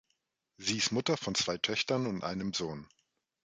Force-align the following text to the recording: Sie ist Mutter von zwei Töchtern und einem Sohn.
Sie 0.57 0.77
ist 0.79 0.91
Mutter 0.91 1.15
von 1.15 1.35
zwei 1.35 1.59
Töchtern 1.59 2.07
und 2.07 2.23
einem 2.23 2.53
Sohn. 2.53 2.87